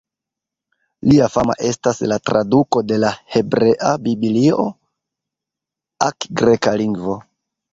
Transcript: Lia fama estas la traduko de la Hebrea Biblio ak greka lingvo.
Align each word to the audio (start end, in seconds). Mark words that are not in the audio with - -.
Lia 1.09 1.27
fama 1.33 1.55
estas 1.71 2.01
la 2.13 2.17
traduko 2.29 2.81
de 2.93 2.97
la 3.03 3.11
Hebrea 3.35 3.93
Biblio 4.09 4.67
ak 6.11 6.31
greka 6.43 6.75
lingvo. 6.83 7.21